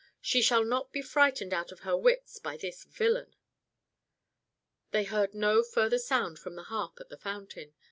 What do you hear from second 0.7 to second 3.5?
be frightened out of her wits by this villain."